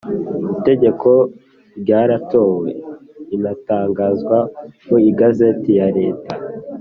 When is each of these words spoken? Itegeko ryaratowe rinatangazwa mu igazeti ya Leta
Itegeko 0.55 1.09
ryaratowe 1.81 2.71
rinatangazwa 3.29 4.37
mu 4.87 4.97
igazeti 5.09 5.71
ya 5.79 5.87
Leta 5.97 6.33